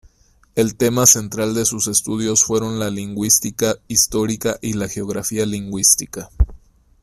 [0.55, 6.31] El tema central de sus estudios fueron la lingüística histórica y la geografía lingüística.